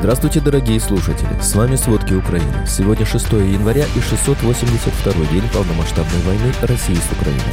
[0.00, 1.28] Здравствуйте, дорогие слушатели!
[1.42, 2.66] С вами «Сводки Украины».
[2.66, 7.52] Сегодня 6 января и 682 день полномасштабной войны России с Украиной.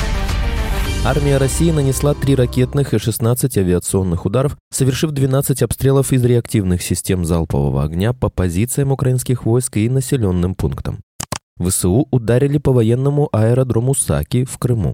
[1.03, 7.25] Армия России нанесла 3 ракетных и 16 авиационных ударов, совершив 12 обстрелов из реактивных систем
[7.25, 10.99] залпового огня по позициям украинских войск и населенным пунктам.
[11.59, 14.93] ВСУ ударили по военному аэродрому Саки в Крыму.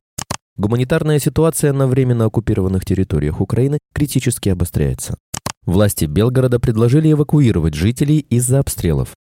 [0.57, 5.17] Гуманитарная ситуация на временно оккупированных территориях Украины критически обостряется.
[5.65, 9.15] Власти Белгорода предложили эвакуировать жителей из-за обстрелов.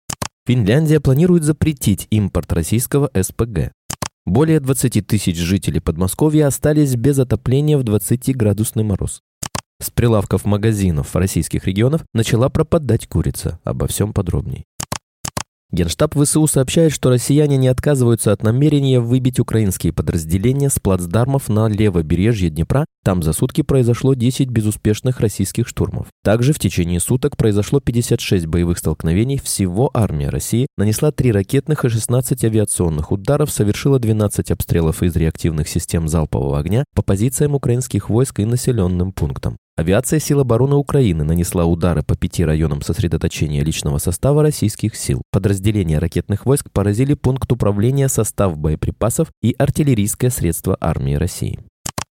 [0.46, 3.72] Финляндия планирует запретить импорт российского СПГ.
[4.24, 9.20] Более 20 тысяч жителей Подмосковья остались без отопления в 20-градусный мороз.
[9.82, 13.58] С прилавков магазинов российских регионов начала пропадать курица.
[13.64, 14.64] Обо всем подробней.
[15.72, 21.68] Генштаб ВСУ сообщает, что россияне не отказываются от намерения выбить украинские подразделения с плацдармов на
[21.68, 22.86] левобережье Днепра.
[23.04, 26.08] Там за сутки произошло 10 безуспешных российских штурмов.
[26.24, 29.38] Также в течение суток произошло 56 боевых столкновений.
[29.38, 35.68] Всего армия России нанесла 3 ракетных и 16 авиационных ударов, совершила 12 обстрелов из реактивных
[35.68, 39.56] систем залпового огня по позициям украинских войск и населенным пунктам.
[39.80, 45.22] Авиация сил обороны Украины нанесла удары по пяти районам сосредоточения личного состава российских сил.
[45.32, 51.60] Подразделения ракетных войск поразили пункт управления состав боеприпасов и артиллерийское средство армии России.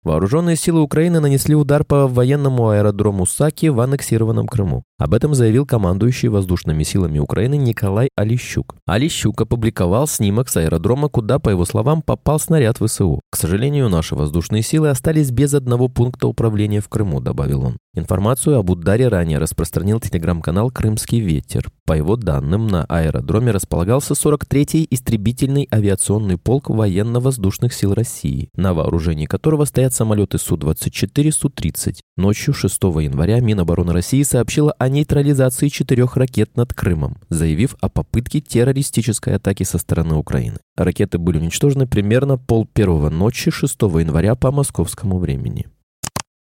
[0.02, 4.82] Вооруженные силы Украины нанесли удар по военному аэродрому Саки в аннексированном Крыму.
[5.02, 8.76] Об этом заявил командующий воздушными силами Украины Николай Алищук.
[8.86, 13.20] Алищук опубликовал снимок с аэродрома, куда, по его словам, попал снаряд ВСУ.
[13.32, 17.78] «К сожалению, наши воздушные силы остались без одного пункта управления в Крыму», добавил он.
[17.96, 21.70] Информацию об ударе ранее распространил телеграм-канал «Крымский ветер».
[21.86, 29.26] По его данным, на аэродроме располагался 43-й истребительный авиационный полк военно-воздушных сил России, на вооружении
[29.26, 31.98] которого стоят самолеты Су-24, Су-30.
[32.16, 38.42] Ночью 6 января Минобороны России сообщила о нейтрализации четырех ракет над Крымом, заявив о попытке
[38.42, 40.60] террористической атаки со стороны Украины.
[40.78, 45.68] Ракеты были уничтожены примерно пол первого ночи 6 января по московскому времени.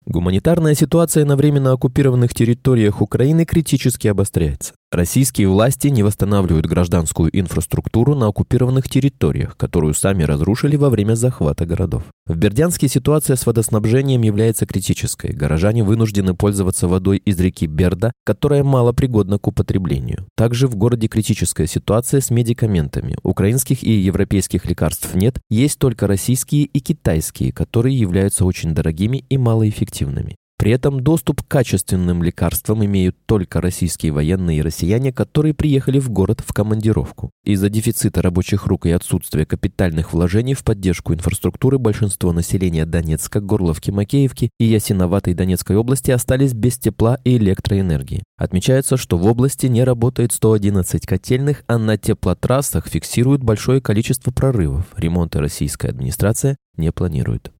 [0.06, 4.74] Гуманитарная ситуация на временно оккупированных территориях Украины критически обостряется.
[4.92, 11.64] Российские власти не восстанавливают гражданскую инфраструктуру на оккупированных территориях, которую сами разрушили во время захвата
[11.64, 12.02] городов.
[12.26, 15.30] В Бердянске ситуация с водоснабжением является критической.
[15.30, 20.26] Горожане вынуждены пользоваться водой из реки Берда, которая мало пригодна к употреблению.
[20.36, 23.16] Также в городе критическая ситуация с медикаментами.
[23.22, 29.38] Украинских и европейских лекарств нет, есть только российские и китайские, которые являются очень дорогими и
[29.38, 30.34] малоэффективными.
[30.60, 36.10] При этом доступ к качественным лекарствам имеют только российские военные и россияне, которые приехали в
[36.10, 37.30] город в командировку.
[37.46, 43.90] Из-за дефицита рабочих рук и отсутствия капитальных вложений в поддержку инфраструктуры большинство населения Донецка, Горловки,
[43.90, 48.22] Макеевки и Ясиноватой Донецкой области остались без тепла и электроэнергии.
[48.36, 54.84] Отмечается, что в области не работает 111 котельных, а на теплотрассах фиксируют большое количество прорывов.
[54.94, 57.50] Ремонта российская администрация не планирует.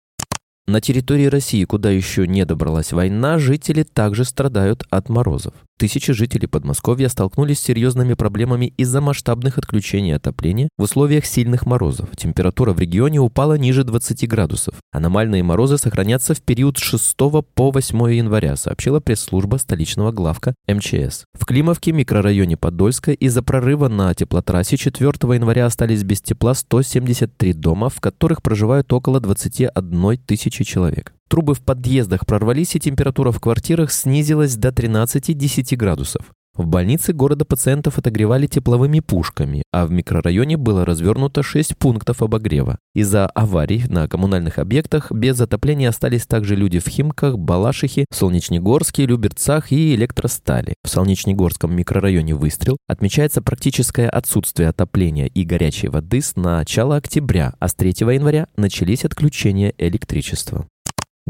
[0.70, 5.52] На территории России, куда еще не добралась война, жители также страдают от морозов.
[5.80, 12.10] Тысячи жителей Подмосковья столкнулись с серьезными проблемами из-за масштабных отключений отопления в условиях сильных морозов.
[12.18, 14.74] Температура в регионе упала ниже 20 градусов.
[14.92, 21.24] Аномальные морозы сохранятся в период с 6 по 8 января, сообщила пресс-служба столичного главка МЧС.
[21.32, 27.88] В Климовке, микрорайоне Подольска, из-за прорыва на теплотрассе 4 января остались без тепла 173 дома,
[27.88, 31.14] в которых проживают около 21 тысячи человек.
[31.30, 36.32] Трубы в подъездах прорвались, и температура в квартирах снизилась до 13-10 градусов.
[36.56, 42.78] В больнице города пациентов отогревали тепловыми пушками, а в микрорайоне было развернуто 6 пунктов обогрева.
[42.96, 49.70] Из-за аварий на коммунальных объектах без отопления остались также люди в Химках, Балашихе, Солнечнегорске, Люберцах
[49.70, 50.74] и Электростали.
[50.82, 57.68] В Солнечнегорском микрорайоне «Выстрел» отмечается практическое отсутствие отопления и горячей воды с начала октября, а
[57.68, 60.66] с 3 января начались отключения электричества.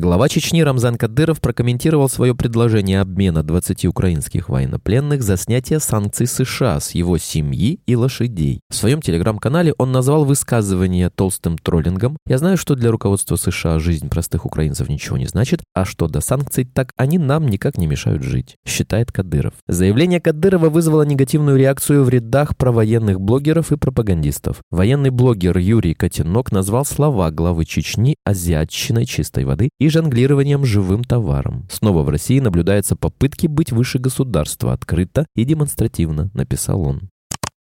[0.01, 6.81] Глава Чечни Рамзан Кадыров прокомментировал свое предложение обмена 20 украинских военнопленных за снятие санкций США
[6.81, 8.61] с его семьи и лошадей.
[8.71, 12.17] В своем телеграм-канале он назвал высказывание толстым троллингом.
[12.27, 16.23] «Я знаю, что для руководства США жизнь простых украинцев ничего не значит, а что до
[16.23, 19.53] санкций, так они нам никак не мешают жить», считает Кадыров.
[19.69, 24.63] Заявление Кадырова вызвало негативную реакцию в рядах провоенных блогеров и пропагандистов.
[24.71, 31.67] Военный блогер Юрий Котенок назвал слова главы Чечни азиатчиной чистой воды и жонглированием живым товаром.
[31.71, 37.10] Снова в России наблюдаются попытки быть выше государства открыто и демонстративно, написал он.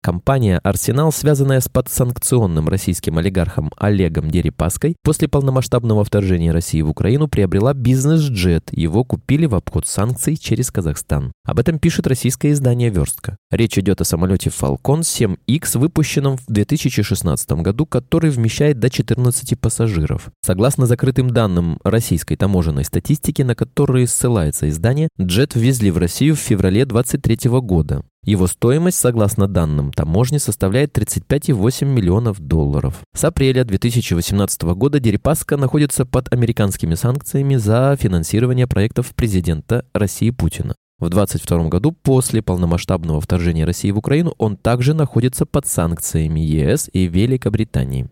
[0.02, 7.28] Компания «Арсенал», связанная с подсанкционным российским олигархом Олегом Дерипаской, после полномасштабного вторжения России в Украину
[7.28, 8.70] приобрела бизнес-джет.
[8.72, 11.32] Его купили в обход санкций через Казахстан.
[11.44, 13.36] Об этом пишет российское издание «Верстка».
[13.50, 20.30] Речь идет о самолете Falcon 7X, выпущенном в 2016 году, который вмещает до 14 пассажиров.
[20.42, 26.38] Согласно закрытым данным российской таможенной статистики, на которые ссылается издание, джет ввезли в Россию в
[26.38, 28.02] феврале 2023 года.
[28.24, 33.00] Его стоимость, согласно данным таможни, составляет 35,8 миллионов долларов.
[33.14, 40.74] С апреля 2018 года Дерипаска находится под американскими санкциями за финансирование проектов президента России Путина.
[40.98, 46.90] В 2022 году, после полномасштабного вторжения России в Украину, он также находится под санкциями ЕС
[46.92, 48.10] и Великобритании.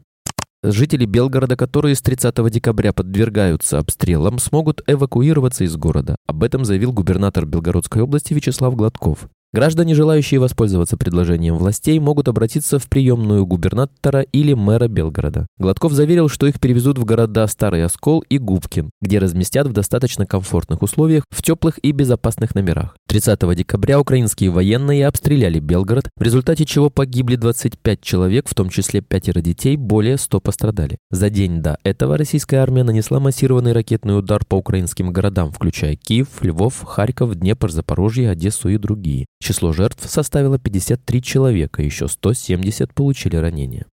[0.63, 6.17] Жители Белгорода, которые с 30 декабря подвергаются обстрелам, смогут эвакуироваться из города.
[6.27, 9.29] Об этом заявил губернатор Белгородской области Вячеслав Гладков.
[9.59, 15.49] Граждане, желающие воспользоваться предложением властей, могут обратиться в приемную губернатора или мэра Белгорода.
[15.59, 20.27] Гладков заверил, что их перевезут в города Старый Оскол и Губкин, где разместят в достаточно
[20.27, 22.95] комфортных условиях в теплых и безопасных номерах.
[23.09, 29.01] 30 декабря украинские военные обстреляли Белгород, в результате чего погибли 25 человек, в том числе
[29.01, 30.99] пятеро детей, более 100 пострадали.
[31.11, 36.29] За день до этого российская армия нанесла массированный ракетный удар по украинским городам, включая Киев,
[36.43, 39.27] Львов, Харьков, Днепр, Запорожье, Одессу и другие.
[39.49, 43.87] Число жертв составило 53 человека, еще 170 получили ранения.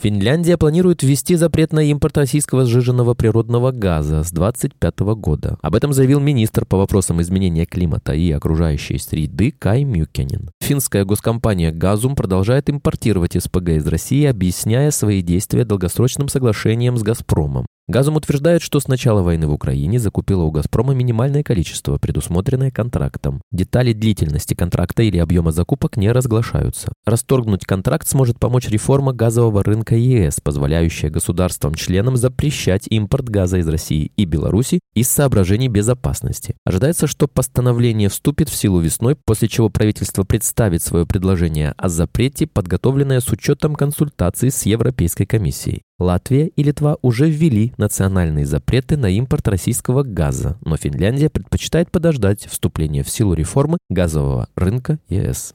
[0.00, 5.58] Финляндия планирует ввести запрет на импорт российского сжиженного природного газа с 2025 года.
[5.60, 10.52] Об этом заявил министр по вопросам изменения климата и окружающей среды Кай Мюкенин.
[10.62, 17.66] Финская госкомпания «Газум» продолжает импортировать СПГ из России, объясняя свои действия долгосрочным соглашением с «Газпромом».
[17.88, 23.40] Газом утверждает, что с начала войны в Украине закупила у «Газпрома» минимальное количество, предусмотренное контрактом.
[23.50, 26.92] Детали длительности контракта или объема закупок не разглашаются.
[27.06, 34.12] Расторгнуть контракт сможет помочь реформа газового рынка ЕС, позволяющая государствам-членам запрещать импорт газа из России
[34.16, 36.56] и Беларуси из соображений безопасности.
[36.66, 42.46] Ожидается, что постановление вступит в силу весной, после чего правительство представит свое предложение о запрете,
[42.46, 45.84] подготовленное с учетом консультаций с Европейской комиссией.
[45.98, 52.46] Латвия и Литва уже ввели национальные запреты на импорт российского газа, но Финляндия предпочитает подождать
[52.46, 55.54] вступления в силу реформы газового рынка ЕС.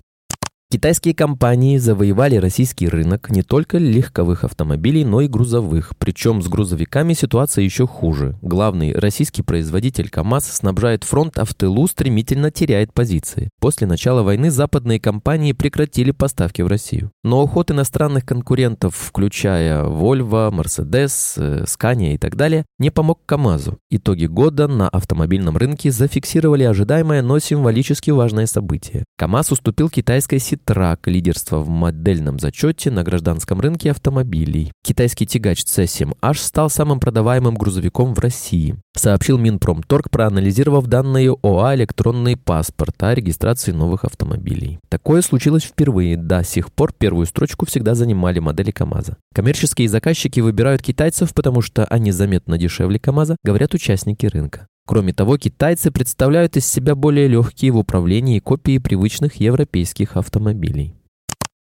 [0.73, 5.93] Китайские компании завоевали российский рынок не только легковых автомобилей, но и грузовых.
[5.99, 8.39] Причем с грузовиками ситуация еще хуже.
[8.41, 13.51] Главный российский производитель КАМАЗ снабжает фронт, а в тылу стремительно теряет позиции.
[13.59, 17.11] После начала войны западные компании прекратили поставки в Россию.
[17.23, 23.77] Но уход иностранных конкурентов, включая Volvo, Mercedes, э, Scania и так далее, не помог КАМАЗу.
[23.91, 29.03] Итоги года на автомобильном рынке зафиксировали ожидаемое, но символически важное событие.
[29.19, 34.71] КАМАЗ уступил китайской Citroёn трак лидерства в модельном зачете на гражданском рынке автомобилей.
[34.83, 42.37] Китайский тягач C7H стал самым продаваемым грузовиком в России, сообщил Минпромторг, проанализировав данные ОА «Электронный
[42.37, 44.79] паспорт» о регистрации новых автомобилей.
[44.89, 46.17] Такое случилось впервые.
[46.17, 49.17] До сих пор первую строчку всегда занимали модели КАМАЗа.
[49.33, 54.67] Коммерческие заказчики выбирают китайцев, потому что они заметно дешевле КАМАЗа, говорят участники рынка.
[54.85, 60.93] Кроме того, китайцы представляют из себя более легкие в управлении копии привычных европейских автомобилей.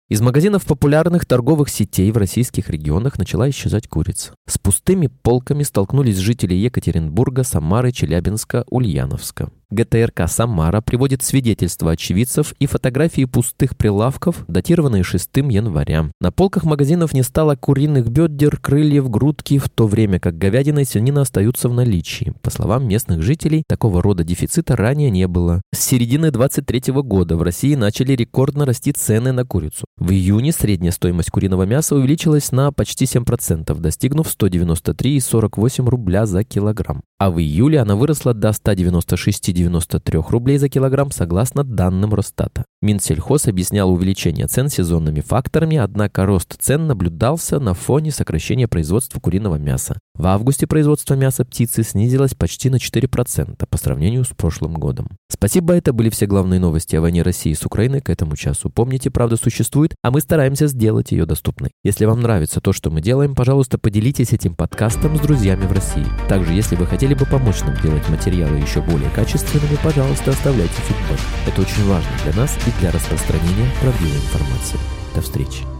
[0.09, 4.35] Из магазинов популярных торговых сетей в российских регионах начала исчезать курица.
[4.45, 9.49] С пустыми полками столкнулись жители Екатеринбурга, Самары, Челябинска, Ульяновска.
[9.73, 16.11] ГТРК «Самара» приводит свидетельства очевидцев и фотографии пустых прилавков, датированные 6 января.
[16.21, 20.85] На полках магазинов не стало куриных бедер, крыльев, грудки, в то время как говядина и
[20.85, 22.33] свинина остаются в наличии.
[22.41, 25.61] По словам местных жителей, такого рода дефицита ранее не было.
[25.73, 29.85] С середины 23 года в России начали рекордно расти цены на курицу.
[29.97, 37.01] В июне средняя стоимость куриного мяса увеличилась на почти 7%, достигнув 193,48 рубля за килограмм.
[37.23, 42.65] А в июле она выросла до 196,90 93 рублей за килограмм согласно данным Росстата.
[42.83, 49.55] Минсельхоз объяснял увеличение цен сезонными факторами, однако рост цен наблюдался на фоне сокращения производства куриного
[49.55, 49.97] мяса.
[50.15, 55.07] В августе производство мяса птицы снизилось почти на 4% по сравнению с прошлым годом.
[55.29, 58.69] Спасибо, это были все главные новости о войне России с Украиной к этому часу.
[58.69, 61.71] Помните, правда существует, а мы стараемся сделать ее доступной.
[61.85, 66.05] Если вам нравится то, что мы делаем, пожалуйста, поделитесь этим подкастом с друзьями в России.
[66.27, 71.19] Также, если вы хотели бы помочь нам делать материалы еще более качественными, пожалуйста, оставляйте фидбэк.
[71.47, 74.79] Это очень важно для нас и для распространения правдивой информации.
[75.15, 75.72] До встречи.